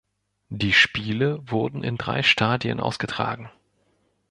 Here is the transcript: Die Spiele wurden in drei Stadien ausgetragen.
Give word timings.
Die 0.49 0.73
Spiele 0.73 1.37
wurden 1.43 1.83
in 1.83 1.95
drei 1.95 2.23
Stadien 2.23 2.79
ausgetragen. 2.79 3.51